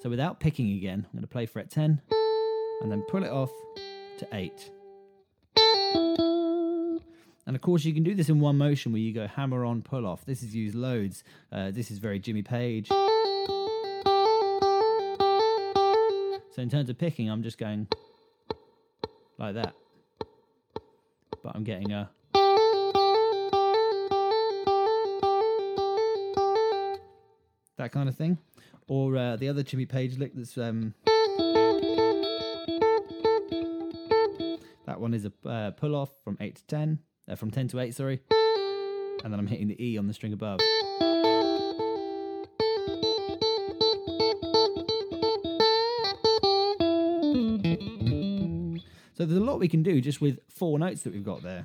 So 0.02 0.10
without 0.10 0.40
picking 0.40 0.72
again, 0.72 1.06
I'm 1.06 1.12
going 1.12 1.22
to 1.22 1.28
play 1.28 1.46
fret 1.46 1.70
10 1.70 2.02
and 2.82 2.92
then 2.92 3.02
pull 3.02 3.22
it 3.22 3.30
off 3.30 3.50
to 4.18 4.28
8. 4.32 4.70
And 7.46 7.54
of 7.54 7.62
course, 7.62 7.84
you 7.84 7.94
can 7.94 8.02
do 8.02 8.14
this 8.14 8.28
in 8.28 8.40
one 8.40 8.58
motion 8.58 8.90
where 8.90 9.00
you 9.00 9.12
go 9.12 9.28
hammer 9.28 9.64
on, 9.64 9.82
pull 9.82 10.04
off. 10.04 10.24
This 10.24 10.42
is 10.42 10.54
used 10.54 10.74
loads. 10.74 11.22
Uh, 11.52 11.70
this 11.70 11.92
is 11.92 11.98
very 11.98 12.18
Jimmy 12.18 12.42
Page. 12.42 12.88
So 16.50 16.62
in 16.62 16.68
terms 16.68 16.88
of 16.88 16.98
picking, 16.98 17.30
I'm 17.30 17.44
just 17.44 17.58
going 17.58 17.86
like 19.38 19.54
that. 19.54 19.74
But 21.42 21.54
I'm 21.54 21.62
getting 21.62 21.92
a 21.92 22.10
that 27.86 27.92
kind 27.92 28.08
of 28.08 28.16
thing. 28.16 28.36
Or 28.88 29.16
uh, 29.16 29.36
the 29.36 29.48
other 29.48 29.62
Jimmy 29.62 29.86
Page 29.86 30.18
lick 30.18 30.32
that's 30.34 30.58
um, 30.58 30.92
that 34.86 35.00
one 35.00 35.14
is 35.14 35.24
a 35.24 35.32
uh, 35.48 35.70
pull 35.70 35.94
off 35.94 36.10
from 36.24 36.36
eight 36.40 36.56
to 36.56 36.64
ten, 36.66 36.98
uh, 37.28 37.36
from 37.36 37.52
ten 37.52 37.68
to 37.68 37.78
eight, 37.78 37.94
sorry, 37.94 38.20
and 39.22 39.32
then 39.32 39.38
I'm 39.38 39.46
hitting 39.46 39.68
the 39.68 39.84
E 39.84 39.98
on 39.98 40.08
the 40.08 40.14
string 40.14 40.32
above. 40.32 40.58
So 49.14 49.24
there's 49.24 49.38
a 49.38 49.44
lot 49.44 49.60
we 49.60 49.68
can 49.68 49.82
do 49.82 50.00
just 50.00 50.20
with 50.20 50.40
four 50.48 50.78
notes 50.78 51.02
that 51.02 51.12
we've 51.12 51.24
got 51.24 51.42
there. 51.42 51.64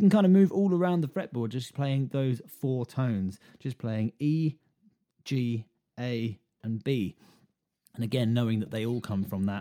Can 0.00 0.10
kind 0.10 0.24
of 0.24 0.32
move 0.32 0.50
all 0.50 0.74
around 0.74 1.02
the 1.02 1.08
fretboard 1.08 1.50
just 1.50 1.74
playing 1.74 2.08
those 2.08 2.40
four 2.48 2.86
tones, 2.86 3.38
just 3.58 3.76
playing 3.76 4.12
E, 4.18 4.54
G, 5.24 5.66
A, 5.98 6.38
and 6.62 6.82
B. 6.82 7.16
And 7.94 8.02
again, 8.02 8.32
knowing 8.32 8.60
that 8.60 8.70
they 8.70 8.86
all 8.86 9.02
come 9.02 9.24
from 9.24 9.44
that. 9.44 9.60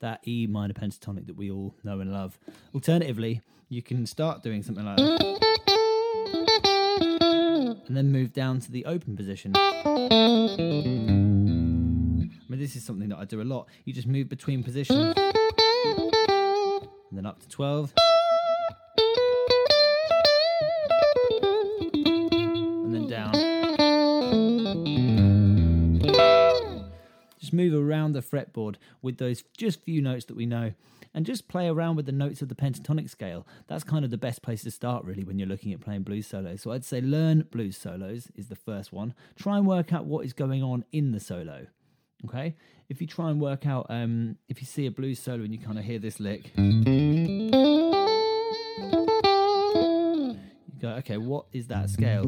That 0.00 0.20
E 0.26 0.46
minor 0.46 0.72
pentatonic 0.72 1.26
that 1.26 1.36
we 1.36 1.50
all 1.50 1.74
know 1.84 2.00
and 2.00 2.10
love. 2.10 2.38
Alternatively, 2.74 3.42
you 3.68 3.82
can 3.82 4.06
start 4.06 4.42
doing 4.42 4.62
something 4.62 4.86
like 4.86 4.96
that. 4.96 5.53
And 7.86 7.96
then 7.96 8.10
move 8.10 8.32
down 8.32 8.60
to 8.60 8.72
the 8.72 8.86
open 8.86 9.14
position. 9.14 9.52
I 9.54 9.60
mean, 12.48 12.58
this 12.58 12.76
is 12.76 12.84
something 12.84 13.10
that 13.10 13.18
I 13.18 13.24
do 13.26 13.42
a 13.42 13.44
lot. 13.44 13.68
You 13.84 13.92
just 13.92 14.08
move 14.08 14.28
between 14.28 14.62
positions. 14.62 15.14
And 15.16 17.12
then 17.12 17.26
up 17.26 17.40
to 17.40 17.48
12. 17.48 17.92
And 21.92 22.94
then 22.94 23.06
down. 23.06 23.32
Just 27.38 27.52
move 27.52 27.74
around 27.74 28.14
the 28.14 28.22
fretboard 28.22 28.76
with 29.02 29.18
those 29.18 29.44
just 29.56 29.82
few 29.82 30.00
notes 30.00 30.24
that 30.24 30.36
we 30.36 30.46
know 30.46 30.72
and 31.14 31.24
just 31.24 31.48
play 31.48 31.68
around 31.68 31.96
with 31.96 32.06
the 32.06 32.12
notes 32.12 32.42
of 32.42 32.48
the 32.48 32.54
pentatonic 32.54 33.08
scale. 33.08 33.46
That's 33.68 33.84
kind 33.84 34.04
of 34.04 34.10
the 34.10 34.18
best 34.18 34.42
place 34.42 34.64
to 34.64 34.70
start, 34.70 35.04
really, 35.04 35.22
when 35.24 35.38
you're 35.38 35.48
looking 35.48 35.72
at 35.72 35.80
playing 35.80 36.02
blues 36.02 36.26
solos. 36.26 36.62
So 36.62 36.72
I'd 36.72 36.84
say 36.84 37.00
learn 37.00 37.46
blues 37.50 37.76
solos 37.76 38.32
is 38.34 38.48
the 38.48 38.56
first 38.56 38.92
one. 38.92 39.14
Try 39.36 39.56
and 39.56 39.66
work 39.66 39.92
out 39.92 40.06
what 40.06 40.26
is 40.26 40.32
going 40.32 40.62
on 40.62 40.84
in 40.92 41.12
the 41.12 41.20
solo. 41.20 41.68
Okay, 42.26 42.56
if 42.88 43.00
you 43.02 43.06
try 43.06 43.30
and 43.30 43.38
work 43.38 43.66
out, 43.66 43.86
um, 43.90 44.38
if 44.48 44.60
you 44.60 44.66
see 44.66 44.86
a 44.86 44.90
blues 44.90 45.18
solo 45.18 45.44
and 45.44 45.52
you 45.52 45.58
kind 45.58 45.78
of 45.78 45.84
hear 45.84 45.98
this 45.98 46.18
lick, 46.18 46.50
you 46.56 47.50
go, 50.80 50.88
okay, 50.88 51.18
what 51.18 51.44
is 51.52 51.66
that 51.66 51.90
scale? 51.90 52.24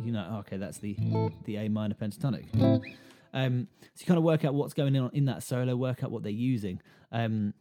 You 0.00 0.12
know, 0.12 0.38
okay, 0.40 0.56
that's 0.56 0.78
the 0.78 0.96
the 1.44 1.56
A 1.56 1.68
minor 1.68 1.94
pentatonic. 1.94 2.46
Um, 3.32 3.68
so 3.80 4.00
you 4.00 4.06
kind 4.06 4.18
of 4.18 4.24
work 4.24 4.44
out 4.44 4.54
what's 4.54 4.74
going 4.74 4.96
on 4.96 5.10
in 5.12 5.24
that 5.26 5.42
solo, 5.42 5.76
work 5.76 6.04
out 6.04 6.10
what 6.10 6.22
they're 6.22 6.32
using. 6.32 6.80
Um, 7.10 7.54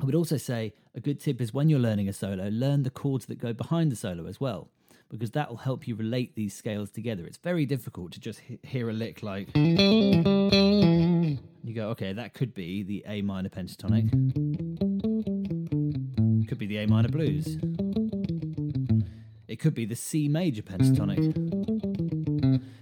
I 0.00 0.04
would 0.04 0.14
also 0.14 0.38
say 0.38 0.72
a 0.94 1.00
good 1.00 1.20
tip 1.20 1.40
is 1.40 1.52
when 1.52 1.68
you're 1.68 1.78
learning 1.78 2.08
a 2.08 2.12
solo, 2.12 2.48
learn 2.48 2.84
the 2.84 2.90
chords 2.90 3.26
that 3.26 3.38
go 3.38 3.52
behind 3.52 3.92
the 3.92 3.96
solo 3.96 4.26
as 4.26 4.40
well, 4.40 4.70
because 5.10 5.32
that 5.32 5.50
will 5.50 5.58
help 5.58 5.86
you 5.86 5.94
relate 5.94 6.36
these 6.36 6.54
scales 6.54 6.90
together. 6.90 7.26
It's 7.26 7.36
very 7.36 7.66
difficult 7.66 8.12
to 8.12 8.20
just 8.20 8.40
he- 8.40 8.58
hear 8.62 8.88
a 8.88 8.94
lick 8.94 9.22
like 9.22 9.54
you 9.54 10.22
go, 11.74 11.90
okay, 11.90 12.14
that 12.14 12.32
could 12.32 12.54
be 12.54 12.82
the 12.82 13.04
A 13.06 13.20
minor 13.20 13.50
pentatonic, 13.50 14.08
could 16.48 16.58
be 16.58 16.66
the 16.66 16.78
A 16.78 16.86
minor 16.86 17.08
blues, 17.08 17.58
it 19.48 19.56
could 19.56 19.74
be 19.74 19.84
the 19.84 19.96
C 19.96 20.28
major 20.28 20.62
pentatonic 20.62 22.09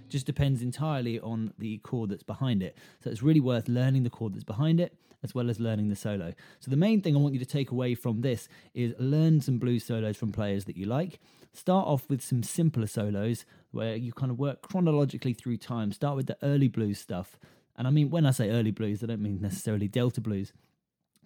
just 0.09 0.25
depends 0.25 0.61
entirely 0.61 1.19
on 1.19 1.53
the 1.57 1.77
chord 1.79 2.09
that's 2.09 2.23
behind 2.23 2.61
it. 2.63 2.77
So 3.03 3.09
it's 3.09 3.23
really 3.23 3.39
worth 3.39 3.67
learning 3.67 4.03
the 4.03 4.09
chord 4.09 4.33
that's 4.33 4.43
behind 4.43 4.79
it 4.79 4.95
as 5.23 5.35
well 5.35 5.49
as 5.49 5.59
learning 5.59 5.89
the 5.89 5.95
solo. 5.95 6.33
So 6.59 6.71
the 6.71 6.77
main 6.77 7.01
thing 7.01 7.15
I 7.15 7.19
want 7.19 7.33
you 7.33 7.39
to 7.39 7.45
take 7.45 7.71
away 7.71 7.95
from 7.95 8.21
this 8.21 8.47
is 8.73 8.93
learn 8.99 9.41
some 9.41 9.59
blues 9.59 9.85
solos 9.85 10.17
from 10.17 10.31
players 10.31 10.65
that 10.65 10.77
you 10.77 10.85
like. 10.85 11.19
Start 11.53 11.87
off 11.87 12.09
with 12.09 12.21
some 12.21 12.43
simpler 12.43 12.87
solos 12.87 13.45
where 13.71 13.95
you 13.95 14.13
kind 14.13 14.31
of 14.31 14.39
work 14.39 14.61
chronologically 14.61 15.33
through 15.33 15.57
time. 15.57 15.91
Start 15.91 16.15
with 16.15 16.27
the 16.27 16.37
early 16.41 16.67
blues 16.67 16.99
stuff. 16.99 17.37
And 17.75 17.87
I 17.87 17.91
mean, 17.91 18.09
when 18.09 18.25
I 18.25 18.31
say 18.31 18.49
early 18.49 18.71
blues, 18.71 19.03
I 19.03 19.07
don't 19.07 19.21
mean 19.21 19.39
necessarily 19.41 19.87
Delta 19.87 20.21
blues, 20.21 20.53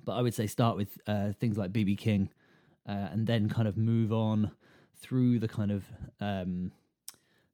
but 0.03 0.13
I 0.13 0.21
would 0.21 0.33
say 0.33 0.47
start 0.47 0.77
with 0.77 0.97
uh, 1.07 1.33
things 1.39 1.57
like 1.57 1.71
BB 1.71 1.97
King 1.97 2.29
uh, 2.87 3.09
and 3.11 3.27
then 3.27 3.49
kind 3.49 3.67
of 3.67 3.77
move 3.77 4.11
on 4.13 4.51
through 4.95 5.39
the 5.39 5.47
kind 5.47 5.71
of. 5.71 5.85
Um, 6.19 6.71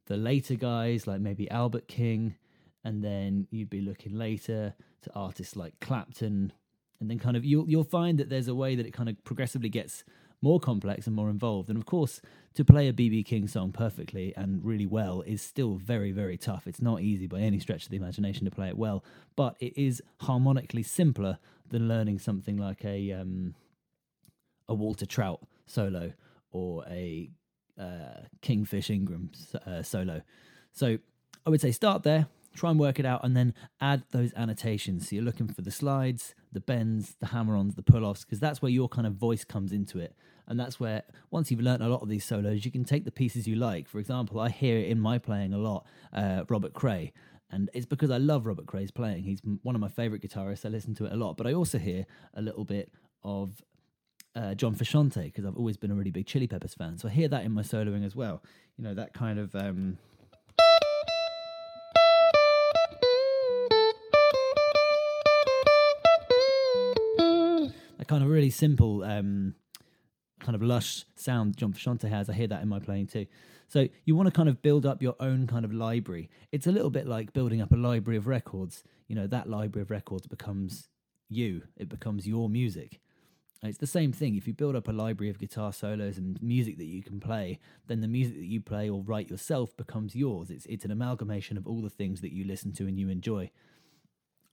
the 0.10 0.18
later 0.18 0.56
guys 0.56 1.08
like 1.08 1.22
maybe 1.22 1.50
Albert 1.50 1.88
King, 1.88 2.36
and 2.84 3.02
then 3.04 3.48
you'd 3.52 3.70
be 3.70 3.80
looking 3.80 4.18
later 4.18 4.74
to 5.04 5.12
artists 5.14 5.56
like 5.56 5.80
Clapton, 5.80 6.52
and 7.00 7.10
then 7.10 7.20
kind 7.20 7.38
of 7.38 7.46
you'll 7.46 7.70
you'll 7.70 7.84
find 7.84 8.18
that 8.18 8.30
there's 8.30 8.50
a 8.50 8.56
way 8.56 8.76
that 8.76 8.86
it 8.86 8.92
kind 8.92 9.08
of 9.08 9.24
progressively 9.24 9.70
gets 9.70 10.04
more 10.42 10.60
complex 10.60 11.06
and 11.06 11.16
more 11.16 11.30
involved. 11.30 11.70
And 11.70 11.78
of 11.78 11.86
course, 11.86 12.22
to 12.56 12.66
play 12.66 12.88
a 12.88 12.94
BB 12.94 13.26
King 13.26 13.48
song 13.48 13.72
perfectly 13.72 14.34
and 14.36 14.66
really 14.66 14.88
well 14.88 15.22
is 15.22 15.44
still 15.44 15.76
very 15.76 16.12
very 16.12 16.38
tough. 16.38 16.66
It's 16.66 16.82
not 16.82 17.02
easy 17.02 17.28
by 17.28 17.40
any 17.42 17.60
stretch 17.60 17.84
of 17.86 17.92
the 17.92 17.98
imagination 17.98 18.46
to 18.46 18.52
play 18.52 18.70
it 18.70 18.78
well, 18.78 19.06
but 19.36 19.56
it 19.60 19.78
is 19.78 20.02
harmonically 20.22 20.84
simpler 20.84 21.38
than 21.70 21.88
learning 21.88 22.18
something 22.18 22.58
like 22.58 22.84
a 22.84 23.12
um, 23.12 23.54
a 24.68 24.74
Walter 24.74 25.06
Trout 25.06 25.42
solo 25.68 26.14
or 26.52 26.84
a 26.90 27.30
uh, 27.80 28.26
Kingfish 28.42 28.90
Ingram 28.90 29.32
uh, 29.66 29.82
solo. 29.82 30.22
So 30.72 30.98
I 31.46 31.50
would 31.50 31.62
say 31.62 31.72
start 31.72 32.04
there, 32.04 32.28
try 32.56 32.70
and 32.70 32.80
work 32.80 33.00
it 33.00 33.06
out, 33.06 33.24
and 33.24 33.36
then 33.36 33.54
add 33.80 34.04
those 34.12 34.34
annotations. 34.36 35.10
So 35.10 35.16
you're 35.16 35.26
looking 35.26 35.48
for 35.48 35.62
the 35.62 35.72
slides, 35.72 36.36
the 36.52 36.60
bends, 36.60 37.16
the 37.20 37.28
hammer 37.28 37.56
ons, 37.56 37.76
the 37.76 37.84
pull 37.84 38.06
offs, 38.06 38.26
because 38.26 38.40
that's 38.40 38.62
where 38.62 38.72
your 38.72 38.90
kind 38.90 39.08
of 39.08 39.14
voice 39.14 39.44
comes 39.44 39.72
into 39.72 40.00
it. 40.00 40.16
And 40.48 40.60
that's 40.60 40.80
where, 40.80 41.04
once 41.30 41.52
you've 41.52 41.62
learned 41.62 41.84
a 41.84 41.88
lot 41.88 42.02
of 42.02 42.10
these 42.10 42.26
solos, 42.26 42.66
you 42.66 42.72
can 42.72 42.84
take 42.84 43.06
the 43.06 43.12
pieces 43.12 43.48
you 43.48 43.56
like. 43.56 43.88
For 43.88 44.00
example, 44.00 44.40
I 44.40 44.50
hear 44.50 44.80
it 44.80 44.88
in 44.88 45.00
my 45.00 45.20
playing 45.20 45.54
a 45.54 45.60
lot, 45.60 45.86
uh, 46.12 46.44
Robert 46.50 46.74
Cray. 46.74 47.14
And 47.52 47.70
it's 47.74 47.86
because 47.86 48.12
I 48.12 48.18
love 48.18 48.46
Robert 48.46 48.66
Cray's 48.66 48.92
playing. 48.92 49.24
He's 49.24 49.42
one 49.64 49.76
of 49.76 49.82
my 49.82 49.88
favorite 49.90 50.22
guitarists. 50.22 50.66
I 50.66 50.70
listen 50.70 50.96
to 50.96 51.06
it 51.06 51.12
a 51.12 51.16
lot. 51.16 51.38
But 51.38 51.48
I 51.48 51.54
also 51.54 51.78
hear 51.78 52.06
a 52.34 52.42
little 52.42 52.66
bit 52.66 52.92
of 53.24 53.62
uh, 54.36 54.54
John 54.54 54.76
Frusciante 54.76 55.26
because 55.26 55.46
I've 55.46 55.58
always 55.58 55.78
been 55.78 55.92
a 55.92 55.96
really 55.96 56.12
big 56.12 56.26
Chili 56.26 56.48
Peppers 56.48 56.74
fan. 56.74 56.98
So 56.98 57.08
I 57.08 57.12
hear 57.12 57.28
that 57.28 57.44
in 57.44 57.52
my 57.52 57.62
soloing 57.62 58.06
as 58.06 58.16
well. 58.16 58.42
You 58.78 58.84
know, 58.84 58.94
that 58.94 59.14
kind 59.14 59.40
of. 59.40 59.56
Um, 59.56 59.98
that 67.98 68.08
kind 68.08 68.24
of 68.24 68.30
really 68.30 68.50
simple, 68.50 69.04
um, 69.04 69.56
kind 70.40 70.56
of 70.56 70.62
lush 70.62 71.06
sound 71.16 71.58
John 71.58 71.74
Frusciante 71.74 72.10
has. 72.10 72.30
I 72.30 72.34
hear 72.34 72.48
that 72.48 72.62
in 72.62 72.70
my 72.70 72.80
playing 72.80 73.08
too. 73.08 73.26
So 73.68 73.88
you 74.06 74.16
want 74.16 74.28
to 74.28 74.32
kind 74.32 74.50
of 74.50 74.62
build 74.64 74.86
up 74.86 75.02
your 75.02 75.16
own 75.20 75.46
kind 75.46 75.64
of 75.64 75.72
library. 75.72 76.30
It's 76.52 76.66
a 76.66 76.72
little 76.72 76.90
bit 76.90 77.08
like 77.08 77.34
building 77.34 77.62
up 77.62 77.72
a 77.72 77.76
library 77.76 78.18
of 78.18 78.26
records. 78.26 78.84
You 79.08 79.16
know, 79.16 79.28
that 79.28 79.48
library 79.48 79.84
of 79.84 79.92
records 79.92 80.26
becomes 80.26 80.90
you, 81.30 81.64
it 81.78 81.88
becomes 81.88 82.28
your 82.28 82.50
music. 82.50 83.00
It's 83.62 83.78
the 83.78 83.88
same 83.88 84.14
thing. 84.14 84.36
If 84.36 84.48
you 84.48 84.54
build 84.54 84.76
up 84.76 84.88
a 84.88 84.94
library 84.94 85.30
of 85.30 85.38
guitar 85.38 85.74
solos 85.74 86.18
and 86.18 86.42
music 86.42 86.78
that 86.78 86.86
you 86.86 87.04
can 87.04 87.20
play, 87.20 87.60
then 87.88 88.00
the 88.00 88.08
music 88.08 88.36
that 88.36 88.46
you 88.46 88.62
play 88.62 88.90
or 88.90 89.02
write 89.02 89.30
yourself 89.30 89.76
becomes 89.76 90.16
yours. 90.16 90.50
It's 90.50 90.66
it's 90.68 90.86
an 90.86 90.92
amalgamation 90.92 91.58
of 91.58 91.68
all 91.68 91.82
the 91.82 91.90
things 91.90 92.22
that 92.22 92.32
you 92.32 92.46
listen 92.46 92.72
to 92.74 92.88
and 92.88 92.98
you 92.98 93.10
enjoy. 93.10 93.52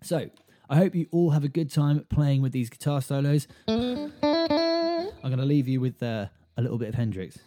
So, 0.03 0.31
I 0.69 0.77
hope 0.77 0.95
you 0.95 1.07
all 1.13 1.31
have 1.31 1.45
a 1.45 1.49
good 1.49 1.71
time 1.71 2.05
playing 2.11 2.43
with 2.43 2.53
these 2.53 2.69
guitar 2.69 3.01
solos. 3.01 3.47
I'm 3.69 4.13
going 5.23 5.39
to 5.39 5.45
leave 5.45 5.69
you 5.69 5.81
with 5.81 6.03
uh, 6.03 6.27
a 6.57 6.63
little 6.63 6.79
bit 6.79 6.89
of 6.89 6.95
Hendrix. 6.97 7.39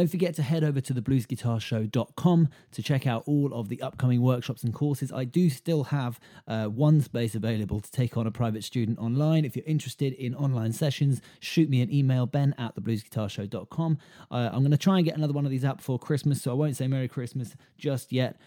Don't 0.00 0.08
forget 0.10 0.34
to 0.36 0.42
head 0.42 0.64
over 0.64 0.80
to 0.80 0.94
thebluesguitarshow.com 0.94 2.48
to 2.72 2.82
check 2.82 3.06
out 3.06 3.22
all 3.26 3.52
of 3.52 3.68
the 3.68 3.82
upcoming 3.82 4.22
workshops 4.22 4.64
and 4.64 4.72
courses. 4.72 5.12
I 5.12 5.24
do 5.24 5.50
still 5.50 5.84
have 5.84 6.18
uh, 6.48 6.68
one 6.68 7.02
space 7.02 7.34
available 7.34 7.80
to 7.80 7.90
take 7.90 8.16
on 8.16 8.26
a 8.26 8.30
private 8.30 8.64
student 8.64 8.98
online. 8.98 9.44
If 9.44 9.56
you're 9.56 9.66
interested 9.66 10.14
in 10.14 10.34
online 10.34 10.72
sessions, 10.72 11.20
shoot 11.40 11.68
me 11.68 11.82
an 11.82 11.92
email, 11.92 12.24
ben 12.24 12.54
at 12.56 12.74
thebluesguitarshow.com. 12.76 13.98
Uh, 14.30 14.48
I'm 14.50 14.60
going 14.60 14.70
to 14.70 14.78
try 14.78 14.96
and 14.96 15.04
get 15.04 15.18
another 15.18 15.34
one 15.34 15.44
of 15.44 15.50
these 15.50 15.66
out 15.66 15.76
before 15.76 15.98
Christmas, 15.98 16.40
so 16.40 16.50
I 16.50 16.54
won't 16.54 16.78
say 16.78 16.88
Merry 16.88 17.06
Christmas 17.06 17.54
just 17.76 18.10
yet. 18.10 18.40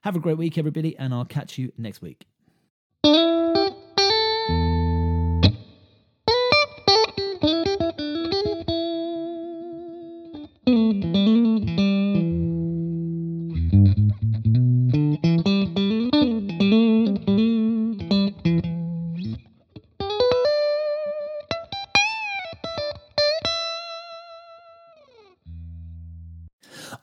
Have 0.00 0.16
a 0.16 0.18
great 0.18 0.38
week, 0.38 0.58
everybody, 0.58 0.98
and 0.98 1.14
I'll 1.14 1.24
catch 1.24 1.56
you 1.56 1.70
next 1.78 2.02
week. 2.02 2.26